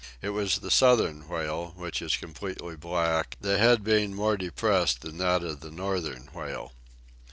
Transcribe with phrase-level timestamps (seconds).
[0.19, 5.19] It was the southern whale, which is completely black, the head being more depressed than
[5.19, 6.73] that of the northern whale.